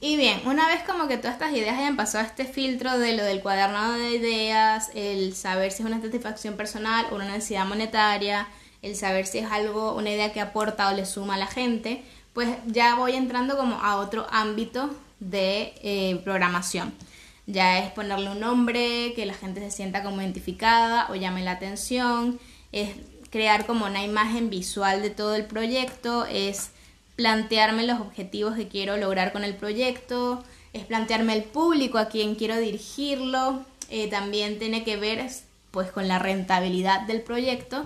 Y 0.00 0.16
bien, 0.16 0.42
una 0.46 0.66
vez 0.66 0.82
como 0.82 1.06
que 1.06 1.16
todas 1.16 1.34
estas 1.34 1.52
ideas 1.52 1.78
hayan 1.78 1.96
pasado 1.96 2.24
este 2.24 2.44
filtro 2.44 2.98
de 2.98 3.16
lo 3.16 3.22
del 3.22 3.40
cuadernado 3.40 3.92
de 3.92 4.10
ideas, 4.10 4.90
el 4.94 5.32
saber 5.36 5.70
si 5.70 5.82
es 5.82 5.88
una 5.88 6.02
satisfacción 6.02 6.56
personal 6.56 7.06
o 7.12 7.14
una 7.14 7.26
necesidad 7.26 7.66
monetaria, 7.66 8.48
el 8.82 8.96
saber 8.96 9.26
si 9.26 9.38
es 9.38 9.50
algo, 9.50 9.94
una 9.94 10.10
idea 10.10 10.32
que 10.32 10.40
aporta 10.40 10.88
o 10.88 10.92
le 10.92 11.06
suma 11.06 11.36
a 11.36 11.38
la 11.38 11.46
gente, 11.46 12.02
pues 12.32 12.48
ya 12.66 12.96
voy 12.96 13.12
entrando 13.12 13.56
como 13.56 13.76
a 13.76 13.96
otro 13.98 14.26
ámbito 14.32 14.90
de 15.20 15.72
eh, 15.82 16.20
programación. 16.24 16.92
Ya 17.46 17.78
es 17.78 17.92
ponerle 17.92 18.30
un 18.30 18.40
nombre, 18.40 19.12
que 19.14 19.24
la 19.24 19.34
gente 19.34 19.60
se 19.60 19.70
sienta 19.70 20.02
como 20.02 20.20
identificada 20.20 21.06
o 21.10 21.14
llame 21.14 21.44
la 21.44 21.52
atención, 21.52 22.40
crear 23.32 23.64
como 23.66 23.86
una 23.86 24.04
imagen 24.04 24.50
visual 24.50 25.00
de 25.00 25.08
todo 25.10 25.34
el 25.34 25.46
proyecto, 25.46 26.26
es 26.26 26.70
plantearme 27.16 27.86
los 27.86 27.98
objetivos 27.98 28.54
que 28.54 28.68
quiero 28.68 28.98
lograr 28.98 29.32
con 29.32 29.42
el 29.42 29.56
proyecto, 29.56 30.44
es 30.74 30.84
plantearme 30.84 31.34
el 31.34 31.44
público 31.44 31.96
a 31.96 32.08
quien 32.08 32.34
quiero 32.34 32.58
dirigirlo, 32.58 33.64
eh, 33.88 34.08
también 34.08 34.58
tiene 34.58 34.84
que 34.84 34.98
ver 34.98 35.26
pues 35.70 35.90
con 35.90 36.08
la 36.08 36.18
rentabilidad 36.18 37.02
del 37.02 37.22
proyecto. 37.22 37.84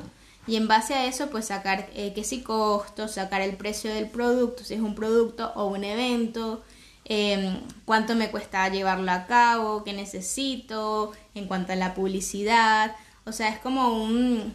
Y 0.49 0.57
en 0.57 0.67
base 0.67 0.95
a 0.95 1.07
eso 1.07 1.31
pues 1.31 1.47
sacar 1.47 1.89
eh, 1.95 2.13
qué 2.15 2.25
si 2.25 2.43
costos, 2.43 3.13
sacar 3.13 3.41
el 3.41 3.57
precio 3.57 3.95
del 3.95 4.09
producto, 4.09 4.65
si 4.65 4.75
es 4.75 4.81
un 4.81 4.97
producto 4.97 5.53
o 5.55 5.67
un 5.67 5.85
evento, 5.85 6.63
em, 7.05 7.61
cuánto 7.85 8.17
me 8.17 8.31
cuesta 8.31 8.69
llevarlo 8.69 9.13
a 9.13 9.27
cabo, 9.27 9.85
qué 9.85 9.93
necesito 9.93 11.13
en 11.35 11.47
cuanto 11.47 11.73
a 11.73 11.77
la 11.77 11.95
publicidad, 11.95 12.97
o 13.25 13.33
sea, 13.33 13.49
es 13.49 13.59
como 13.59 14.03
un, 14.05 14.55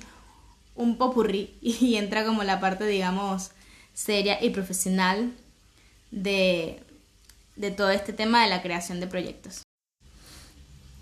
un 0.81 0.97
popurrí 0.97 1.53
y 1.61 1.95
entra 1.95 2.25
como 2.25 2.43
la 2.43 2.59
parte 2.59 2.85
digamos 2.85 3.51
seria 3.93 4.43
y 4.43 4.49
profesional 4.49 5.31
de, 6.11 6.79
de 7.55 7.71
todo 7.71 7.91
este 7.91 8.13
tema 8.13 8.43
de 8.43 8.49
la 8.49 8.61
creación 8.61 8.99
de 8.99 9.07
proyectos. 9.07 9.63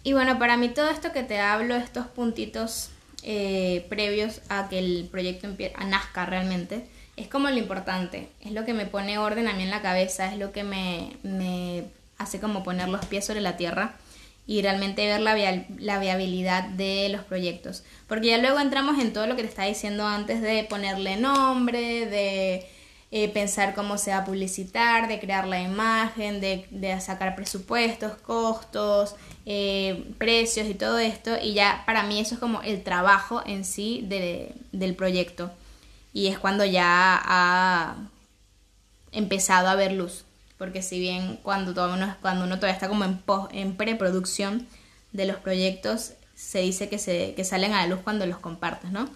Y 0.04 0.14
bueno, 0.14 0.40
para 0.40 0.58
mí 0.58 0.70
todo 0.70 0.90
esto 0.90 1.12
que 1.12 1.24
te 1.24 1.40
hablo, 1.40 1.76
estos 1.76 2.08
puntitos 2.08 2.90
eh, 3.24 3.86
previos 3.90 4.42
a 4.50 4.70
que 4.70 4.80
el 4.80 5.08
proyecto 5.12 5.48
a 5.76 5.84
nazca 5.86 6.26
realmente, 6.26 6.88
es 7.18 7.28
como 7.28 7.50
lo 7.50 7.58
importante, 7.58 8.30
es 8.40 8.54
lo 8.54 8.64
que 8.66 8.74
me 8.74 8.86
pone 8.86 9.18
orden 9.18 9.48
a 9.48 9.54
mí 9.54 9.64
en 9.64 9.70
la 9.70 9.82
cabeza, 9.82 10.32
es 10.32 10.40
lo 10.40 10.54
que 10.54 10.64
me, 10.64 11.18
me 11.24 11.84
hace 12.18 12.40
como 12.40 12.64
poner 12.64 12.88
los 12.88 13.06
pies 13.06 13.26
sobre 13.26 13.42
la 13.42 13.58
tierra 13.58 13.98
y 14.50 14.64
realmente 14.64 15.06
ver 15.06 15.22
la, 15.22 16.00
viabilidad 16.00 16.64
de 16.70 17.10
los 17.10 17.24
proyectos. 17.24 17.84
Porque 18.08 18.30
ya 18.30 18.40
luego 18.40 18.60
entramos 18.60 18.98
en 18.98 19.14
todo 19.14 19.28
lo 19.28 19.36
que 19.36 19.44
te 19.44 19.48
estaba 19.48 19.68
diciendo 19.68 20.08
antes 20.08 20.42
de 20.42 20.64
ponerle 20.64 21.18
nombre, 21.18 22.08
de 22.08 22.68
eh, 23.12 23.30
pensar 23.30 23.76
cómo 23.76 24.00
se 24.00 24.10
va 24.10 24.18
a 24.18 24.26
publicitar, 24.26 25.08
de 25.08 25.20
crear 25.20 25.48
la 25.48 25.62
imagen, 25.62 26.42
de, 26.42 26.66
de 26.72 27.00
sacar 27.00 27.36
presupuestos, 27.36 28.14
costos, 28.24 29.14
eh, 29.46 30.04
precios 30.18 30.68
y 30.68 30.74
todo 30.74 30.98
esto. 30.98 31.38
Y 31.40 31.54
ya 31.54 31.84
para 31.86 32.02
mí 32.02 32.20
eso 32.20 32.34
es 32.34 32.40
como 32.40 32.64
el 32.64 32.82
trabajo 32.82 33.44
en 33.46 33.64
sí 33.64 34.04
de, 34.08 34.56
del 34.72 34.96
proyecto. 34.96 35.52
Y 36.12 36.26
es 36.26 36.40
cuando 36.40 36.66
ya 36.66 37.22
ha 37.24 37.98
empezado 39.12 39.68
a 39.68 39.76
ver 39.76 39.92
luz. 39.92 40.26
Porque 40.60 40.84
si 40.84 41.00
bien 41.00 41.40
cuando, 41.42 41.74
todo 41.74 41.92
uno, 41.96 42.16
cuando 42.22 42.46
uno 42.46 42.58
todavía 42.58 42.76
está 42.76 42.88
como 42.88 43.06
en, 43.06 43.24
en 43.52 43.76
preproducción 43.76 44.68
de 45.12 45.26
los 45.26 45.38
proyectos, 45.38 46.12
se 46.36 46.60
dice 46.60 46.88
que, 46.90 47.00
se, 47.00 47.34
que 47.34 47.44
salen 47.44 47.74
a 47.74 47.82
la 47.82 47.88
luz 47.88 48.02
cuando 48.04 48.28
los 48.28 48.38
compartes, 48.38 48.92
¿no? 48.92 49.10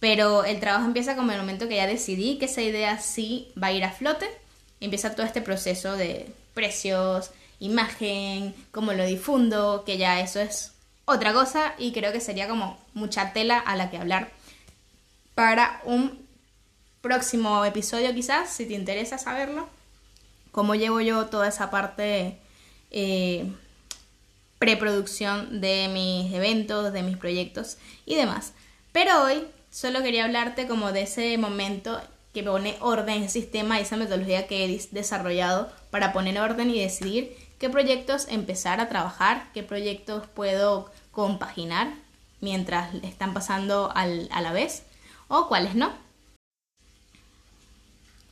Pero 0.00 0.44
el 0.44 0.58
trabajo 0.58 0.86
empieza 0.86 1.14
como 1.14 1.30
el 1.30 1.38
momento 1.38 1.68
que 1.68 1.76
ya 1.76 1.86
decidí 1.86 2.38
que 2.38 2.46
esa 2.46 2.62
idea 2.62 2.98
sí 2.98 3.52
va 3.62 3.68
a 3.68 3.72
ir 3.72 3.84
a 3.84 3.92
flote. 3.92 4.26
Empieza 4.80 5.14
todo 5.14 5.24
este 5.24 5.40
proceso 5.40 5.96
de 5.96 6.32
precios, 6.54 7.30
imagen, 7.60 8.54
cómo 8.72 8.92
lo 8.92 9.04
difundo, 9.04 9.84
que 9.86 9.98
ya 9.98 10.20
eso 10.20 10.40
es 10.40 10.72
otra 11.04 11.32
cosa 11.32 11.74
y 11.78 11.92
creo 11.92 12.12
que 12.12 12.20
sería 12.20 12.48
como 12.48 12.78
mucha 12.92 13.32
tela 13.32 13.58
a 13.58 13.76
la 13.76 13.90
que 13.90 13.98
hablar 13.98 14.30
para 15.34 15.80
un 15.84 16.26
próximo 17.00 17.64
episodio 17.64 18.12
quizás, 18.14 18.50
si 18.50 18.66
te 18.66 18.74
interesa 18.74 19.18
saberlo, 19.18 19.68
cómo 20.56 20.74
llevo 20.74 21.00
yo 21.00 21.26
toda 21.26 21.46
esa 21.46 21.70
parte 21.70 22.40
eh, 22.90 23.52
preproducción 24.58 25.60
de 25.60 25.88
mis 25.92 26.34
eventos, 26.34 26.92
de 26.92 27.04
mis 27.04 27.16
proyectos 27.16 27.78
y 28.04 28.16
demás. 28.16 28.54
Pero 28.92 29.22
hoy 29.22 29.46
Solo 29.76 30.02
quería 30.02 30.24
hablarte 30.24 30.66
como 30.66 30.90
de 30.90 31.02
ese 31.02 31.36
momento 31.36 32.00
que 32.32 32.42
pone 32.42 32.78
orden 32.80 33.24
en 33.24 33.28
sistema 33.28 33.78
esa 33.78 33.98
metodología 33.98 34.46
que 34.46 34.64
he 34.64 34.88
desarrollado 34.90 35.70
para 35.90 36.14
poner 36.14 36.40
orden 36.40 36.70
y 36.70 36.80
decidir 36.80 37.36
qué 37.58 37.68
proyectos 37.68 38.26
empezar 38.30 38.80
a 38.80 38.88
trabajar, 38.88 39.50
qué 39.52 39.62
proyectos 39.62 40.26
puedo 40.28 40.90
compaginar 41.10 41.92
mientras 42.40 42.94
están 43.02 43.34
pasando 43.34 43.92
a 43.94 44.06
la 44.06 44.52
vez 44.52 44.84
o 45.28 45.46
cuáles 45.46 45.74
no. 45.74 45.92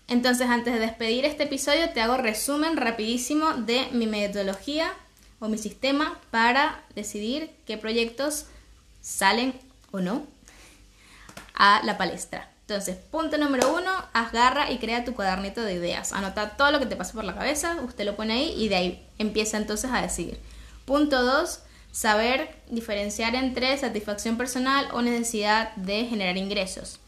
Entonces 0.09 0.49
antes 0.49 0.75
de 0.75 0.81
despedir 0.81 1.25
este 1.25 1.45
episodio 1.45 1.91
te 1.91 2.01
hago 2.01 2.17
resumen 2.17 2.77
rapidísimo 2.77 3.55
de 3.55 3.89
mi 3.93 4.07
metodología 4.07 4.93
o 5.39 5.49
mi 5.49 5.59
sistema 5.59 6.19
para 6.31 6.83
decidir 6.95 7.51
qué 7.67 7.79
proyectos 7.79 8.47
salen 9.01 9.55
o 9.93 10.01
no 10.01 10.27
a 11.55 11.83
la 11.85 11.97
palestra. 11.97 12.51
Entonces, 12.67 12.97
punto 12.97 13.37
número 13.37 13.75
uno, 13.75 13.91
agarra 14.15 14.71
y 14.71 14.79
crea 14.79 15.05
tu 15.05 15.15
cuadernito 15.15 15.63
de 15.63 15.75
ideas. 15.75 16.15
Anota 16.15 16.57
todo 16.57 16.71
lo 16.71 16.79
que 16.79 16.87
te 16.87 16.97
pasa 16.97 17.13
por 17.13 17.25
la 17.25 17.35
cabeza, 17.35 17.77
usted 17.83 18.07
lo 18.07 18.17
pone 18.17 18.33
ahí 18.33 18.55
y 18.57 18.69
de 18.69 18.77
ahí 18.77 19.07
empieza 19.19 19.59
entonces 19.59 19.91
a 19.93 20.01
decidir. 20.01 20.39
Punto 20.87 21.23
dos, 21.23 21.61
saber 21.93 22.57
diferenciar 22.71 23.35
entre 23.35 23.77
satisfacción 23.77 24.39
personal 24.39 24.89
o 24.93 25.03
necesidad 25.03 25.75
de 25.77 26.07
generar 26.07 26.39
ingresos. 26.39 27.01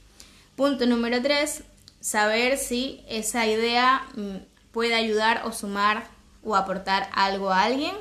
Punto 0.56 0.84
número 0.84 1.22
tres, 1.22 1.62
saber 2.06 2.56
si 2.56 3.02
esa 3.08 3.48
idea 3.48 4.06
mm, 4.14 4.36
puede 4.70 4.94
ayudar 4.94 5.42
o 5.44 5.50
sumar 5.50 6.06
o 6.44 6.54
aportar 6.54 7.10
algo 7.12 7.50
a 7.50 7.64
alguien 7.64 7.96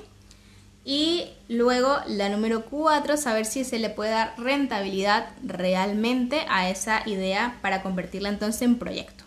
y 0.84 1.30
luego 1.50 1.98
la 2.06 2.30
número 2.30 2.66
cuatro, 2.66 3.18
saber 3.18 3.48
si 3.48 3.64
se 3.64 3.80
le 3.80 3.90
puede 3.90 4.12
dar 4.12 4.36
rentabilidad 4.38 5.30
realmente 5.44 6.46
a 6.50 6.70
esa 6.70 7.02
idea 7.10 7.58
para 7.64 7.82
convertirla 7.82 8.30
entonces 8.30 8.62
en 8.62 8.78
proyecto. 8.78 9.24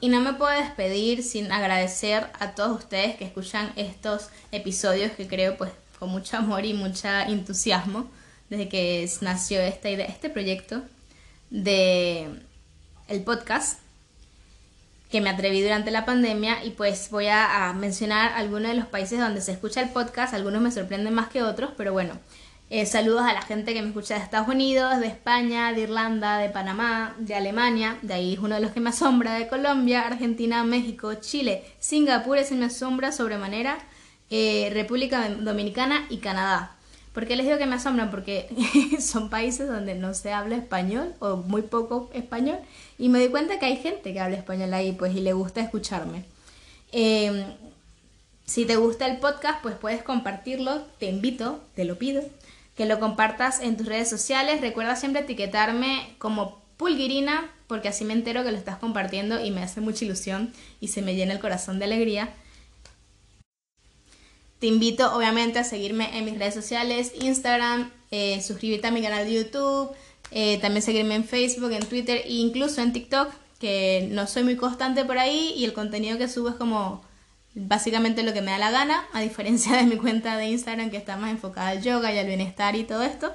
Y 0.00 0.08
no 0.08 0.20
me 0.20 0.32
puedo 0.32 0.50
despedir 0.50 1.22
sin 1.22 1.52
agradecer 1.52 2.26
a 2.40 2.56
todos 2.56 2.80
ustedes 2.80 3.14
que 3.14 3.24
escuchan 3.24 3.72
estos 3.76 4.30
episodios 4.50 5.12
que 5.12 5.28
creo 5.28 5.56
pues 5.56 5.70
con 6.00 6.10
mucho 6.10 6.36
amor 6.36 6.64
y 6.64 6.74
mucho 6.74 7.06
entusiasmo 7.08 8.10
desde 8.50 8.68
que 8.68 9.08
nació 9.20 9.60
esta 9.60 9.90
idea, 9.90 10.06
este 10.06 10.28
proyecto 10.28 10.82
de 11.50 12.47
el 13.08 13.22
podcast 13.22 13.80
que 15.10 15.20
me 15.20 15.30
atreví 15.30 15.62
durante 15.62 15.90
la 15.90 16.04
pandemia 16.04 16.64
y 16.64 16.70
pues 16.70 17.08
voy 17.10 17.26
a, 17.28 17.72
mencionar 17.72 18.32
algunos 18.34 18.68
de 18.68 18.74
los 18.74 18.86
países 18.86 19.18
donde 19.18 19.40
se 19.40 19.52
escucha 19.52 19.80
el 19.80 19.88
podcast, 19.88 20.34
algunos 20.34 20.60
me 20.60 20.70
sorprenden 20.70 21.14
más 21.14 21.28
que 21.28 21.42
otros, 21.42 21.70
pero 21.76 21.92
bueno, 21.92 22.14
eh, 22.68 22.84
saludos 22.84 23.22
a 23.22 23.32
la 23.32 23.40
gente 23.40 23.72
que 23.72 23.80
me 23.80 23.88
escucha 23.88 24.14
de 24.14 24.20
Estados 24.20 24.48
Unidos, 24.48 25.00
de 25.00 25.06
España, 25.06 25.72
de 25.72 25.82
Irlanda, 25.82 26.36
de 26.36 26.50
Panamá, 26.50 27.16
de 27.18 27.34
Alemania, 27.34 27.98
de 28.02 28.14
ahí 28.14 28.34
es 28.34 28.38
uno 28.38 28.56
de 28.56 28.60
los 28.60 28.72
que 28.72 28.80
me 28.80 28.90
asombra, 28.90 29.34
de 29.34 29.48
Colombia, 29.48 30.06
Argentina, 30.06 30.62
México, 30.64 31.14
Chile, 31.14 31.64
Singapur 31.80 32.36
ese 32.36 32.54
me 32.54 32.66
asombra 32.66 33.10
sobremanera, 33.10 33.78
eh, 34.28 34.68
República 34.74 35.26
Dominicana 35.30 36.04
y 36.10 36.18
Canadá. 36.18 36.77
¿Por 37.18 37.26
qué 37.26 37.34
les 37.34 37.46
digo 37.46 37.58
que 37.58 37.66
me 37.66 37.74
asombran? 37.74 38.12
Porque 38.12 38.46
son 39.00 39.28
países 39.28 39.66
donde 39.66 39.96
no 39.96 40.14
se 40.14 40.32
habla 40.32 40.54
español 40.54 41.16
o 41.18 41.38
muy 41.38 41.62
poco 41.62 42.08
español 42.14 42.60
y 42.96 43.08
me 43.08 43.18
doy 43.18 43.28
cuenta 43.28 43.58
que 43.58 43.66
hay 43.66 43.76
gente 43.76 44.12
que 44.12 44.20
habla 44.20 44.36
español 44.36 44.72
ahí 44.72 44.92
pues 44.92 45.16
y 45.16 45.20
le 45.20 45.32
gusta 45.32 45.60
escucharme. 45.60 46.22
Em, 46.92 47.42
si 48.46 48.66
te 48.66 48.76
gusta 48.76 49.08
el 49.08 49.16
podcast, 49.16 49.60
pues 49.62 49.74
puedes 49.74 50.04
compartirlo, 50.04 50.82
te 51.00 51.06
invito, 51.06 51.60
te 51.74 51.84
lo 51.84 51.98
pido, 51.98 52.22
que 52.76 52.86
lo 52.86 53.00
compartas 53.00 53.62
en 53.62 53.76
tus 53.76 53.88
redes 53.88 54.08
sociales. 54.08 54.60
Recuerda 54.60 54.94
siempre 54.94 55.22
etiquetarme 55.22 56.14
como 56.18 56.62
Pulguirina, 56.76 57.50
porque 57.66 57.88
así 57.88 58.04
me 58.04 58.12
entero 58.12 58.44
que 58.44 58.52
lo 58.52 58.58
estás 58.58 58.78
compartiendo 58.78 59.44
y 59.44 59.50
me 59.50 59.64
hace 59.64 59.80
mucha 59.80 60.04
ilusión 60.04 60.52
y 60.80 60.86
se 60.86 61.02
me 61.02 61.16
llena 61.16 61.32
el 61.32 61.40
corazón 61.40 61.80
de 61.80 61.86
alegría. 61.86 62.32
Te 64.58 64.66
invito 64.66 65.14
obviamente 65.14 65.60
a 65.60 65.64
seguirme 65.64 66.18
en 66.18 66.24
mis 66.24 66.36
redes 66.36 66.54
sociales, 66.54 67.12
Instagram, 67.20 67.92
eh, 68.10 68.42
suscribirte 68.42 68.88
a 68.88 68.90
mi 68.90 69.00
canal 69.00 69.24
de 69.24 69.34
YouTube, 69.34 69.90
eh, 70.32 70.58
también 70.58 70.82
seguirme 70.82 71.14
en 71.14 71.24
Facebook, 71.24 71.70
en 71.70 71.86
Twitter 71.86 72.22
e 72.24 72.32
incluso 72.32 72.82
en 72.82 72.92
TikTok, 72.92 73.32
que 73.60 74.08
no 74.10 74.26
soy 74.26 74.42
muy 74.42 74.56
constante 74.56 75.04
por 75.04 75.18
ahí 75.18 75.54
y 75.56 75.64
el 75.64 75.72
contenido 75.72 76.18
que 76.18 76.28
subo 76.28 76.48
es 76.48 76.56
como 76.56 77.02
básicamente 77.54 78.24
lo 78.24 78.32
que 78.32 78.42
me 78.42 78.50
da 78.50 78.58
la 78.58 78.72
gana, 78.72 79.06
a 79.12 79.20
diferencia 79.20 79.76
de 79.76 79.84
mi 79.84 79.96
cuenta 79.96 80.36
de 80.36 80.46
Instagram 80.46 80.90
que 80.90 80.96
está 80.96 81.16
más 81.16 81.30
enfocada 81.30 81.68
al 81.68 81.82
yoga 81.82 82.12
y 82.12 82.18
al 82.18 82.26
bienestar 82.26 82.74
y 82.74 82.82
todo 82.82 83.04
esto. 83.04 83.32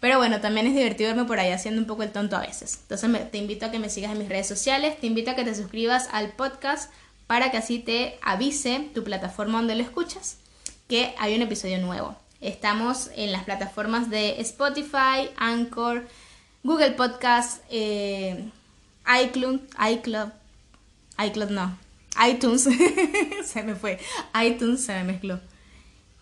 Pero 0.00 0.18
bueno, 0.18 0.40
también 0.40 0.66
es 0.66 0.74
divertido 0.74 1.10
verme 1.10 1.24
por 1.24 1.38
ahí 1.38 1.50
haciendo 1.52 1.80
un 1.80 1.86
poco 1.86 2.02
el 2.02 2.10
tonto 2.10 2.36
a 2.36 2.40
veces. 2.40 2.80
Entonces 2.82 3.30
te 3.30 3.38
invito 3.38 3.66
a 3.66 3.70
que 3.70 3.78
me 3.78 3.90
sigas 3.90 4.12
en 4.12 4.18
mis 4.18 4.28
redes 4.28 4.48
sociales, 4.48 4.98
te 5.00 5.06
invito 5.06 5.30
a 5.30 5.36
que 5.36 5.44
te 5.44 5.54
suscribas 5.54 6.08
al 6.12 6.32
podcast 6.32 6.92
para 7.28 7.50
que 7.52 7.58
así 7.58 7.78
te 7.78 8.18
avise 8.22 8.90
tu 8.94 9.04
plataforma 9.04 9.58
donde 9.58 9.76
lo 9.76 9.82
escuchas 9.82 10.38
que 10.88 11.14
hay 11.18 11.36
un 11.36 11.42
episodio 11.42 11.78
nuevo. 11.78 12.16
Estamos 12.40 13.10
en 13.14 13.30
las 13.30 13.44
plataformas 13.44 14.08
de 14.08 14.40
Spotify, 14.40 15.28
Anchor, 15.36 16.06
Google 16.62 16.92
Podcast, 16.92 17.62
eh, 17.70 18.50
iCloud, 19.22 19.60
iCloud, 19.92 21.50
no, 21.50 21.78
iTunes, 22.26 22.62
se 23.44 23.62
me 23.62 23.74
fue, 23.74 23.98
iTunes 24.42 24.82
se 24.82 24.94
me 24.94 25.04
mezcló. 25.04 25.40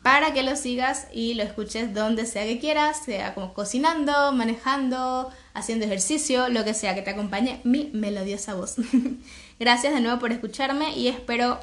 Para 0.02 0.32
que 0.32 0.42
lo 0.42 0.56
sigas 0.56 1.06
y 1.12 1.34
lo 1.34 1.42
escuches 1.42 1.92
donde 1.92 2.26
sea 2.26 2.44
que 2.44 2.58
quieras, 2.58 3.04
sea 3.04 3.34
como 3.34 3.54
cocinando, 3.54 4.32
manejando, 4.32 5.30
haciendo 5.52 5.84
ejercicio, 5.84 6.48
lo 6.48 6.64
que 6.64 6.74
sea 6.74 6.94
que 6.94 7.02
te 7.02 7.10
acompañe 7.10 7.60
mi 7.64 7.90
melodiosa 7.92 8.54
voz. 8.54 8.76
Gracias 9.60 9.94
de 9.94 10.00
nuevo 10.00 10.18
por 10.18 10.32
escucharme 10.32 10.96
y 10.96 11.08
espero 11.08 11.60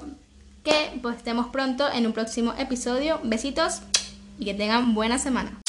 que 0.63 0.97
pues 1.01 1.17
estemos 1.17 1.47
pronto 1.47 1.91
en 1.91 2.05
un 2.05 2.13
próximo 2.13 2.53
episodio. 2.57 3.19
Besitos 3.23 3.81
y 4.39 4.45
que 4.45 4.53
tengan 4.53 4.95
buena 4.95 5.19
semana. 5.19 5.59